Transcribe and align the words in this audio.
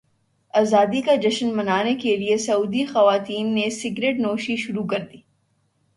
ازادی 0.53 1.01
کا 1.01 1.15
جشن 1.15 1.55
منانے 1.57 1.93
کے 1.95 2.15
لیے 2.17 2.37
سعودی 2.37 2.85
خواتین 2.85 3.53
نے 3.55 3.69
سگریٹ 3.69 4.19
نوشی 4.19 4.55
شروع 4.57 4.85
کردی 4.85 5.21